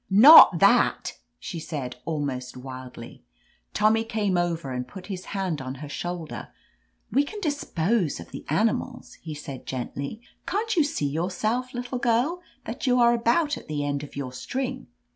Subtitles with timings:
[0.09, 3.23] "Not thatr she said almost wildly.
[3.75, 6.47] Tommy came over and put his hand on her shoulder.
[7.11, 10.19] "We can dispose of the animals," he said gently.
[10.47, 14.33] "Can't you see yourself, little girl, that you are about at the end of your
[14.33, 14.87] string?